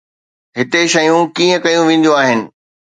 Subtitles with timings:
[0.57, 2.39] هتي شيون ڪيئن ڪيون وينديون آهن؟